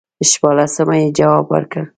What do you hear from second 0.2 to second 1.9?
شپاړسمه یې جواب ورکړ.